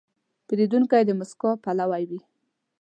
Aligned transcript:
پیرودونکی 0.45 1.03
د 1.05 1.09
موسکا 1.19 1.49
پلوی 1.63 2.03
وي. 2.09 2.19